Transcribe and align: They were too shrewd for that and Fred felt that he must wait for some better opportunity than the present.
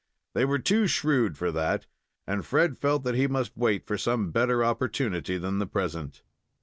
They 0.33 0.45
were 0.45 0.57
too 0.57 0.87
shrewd 0.87 1.37
for 1.37 1.51
that 1.51 1.85
and 2.25 2.43
Fred 2.43 2.79
felt 2.79 3.03
that 3.03 3.13
he 3.13 3.27
must 3.27 3.55
wait 3.55 3.85
for 3.85 3.99
some 3.99 4.31
better 4.31 4.63
opportunity 4.65 5.37
than 5.37 5.59
the 5.59 5.67
present. 5.67 6.23